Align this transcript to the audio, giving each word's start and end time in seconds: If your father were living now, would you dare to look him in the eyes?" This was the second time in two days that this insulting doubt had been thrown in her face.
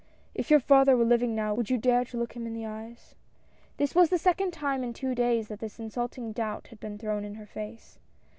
If 0.33 0.49
your 0.49 0.59
father 0.59 0.97
were 0.97 1.05
living 1.05 1.35
now, 1.35 1.53
would 1.53 1.69
you 1.69 1.77
dare 1.77 2.03
to 2.05 2.17
look 2.17 2.33
him 2.35 2.47
in 2.47 2.55
the 2.55 2.65
eyes?" 2.65 3.13
This 3.77 3.93
was 3.93 4.09
the 4.09 4.17
second 4.17 4.49
time 4.51 4.83
in 4.83 4.93
two 4.93 5.13
days 5.13 5.47
that 5.49 5.59
this 5.59 5.77
insulting 5.77 6.31
doubt 6.31 6.69
had 6.69 6.79
been 6.79 6.97
thrown 6.97 7.23
in 7.23 7.35
her 7.35 7.45
face. 7.45 7.99